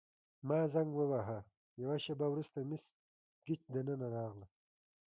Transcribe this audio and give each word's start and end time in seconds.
ما 0.47 0.59
زنګ 0.73 0.91
وواهه، 0.95 1.39
یوه 1.81 1.97
شیبه 2.03 2.27
وروسته 2.29 2.57
مس 2.69 2.83
ګیج 3.45 3.61
دننه 3.73 4.07
راغله. 4.15 4.47